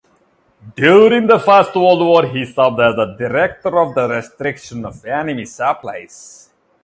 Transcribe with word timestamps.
During 0.75 1.27
the 1.27 1.37
First 1.37 1.75
World 1.75 1.99
War, 1.99 2.25
he 2.25 2.43
served 2.43 2.79
as 2.79 2.95
Director 3.19 3.79
of 3.79 3.95
Restriction 4.09 4.83
of 4.83 5.05
Enemy 5.05 5.45
Supplies. 5.45 6.49